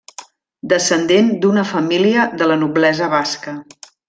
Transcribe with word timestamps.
Descendent 0.71 1.29
d'una 1.43 1.67
família 1.75 2.25
de 2.41 2.49
la 2.53 2.59
noblesa 2.63 3.15
basca. 3.17 3.55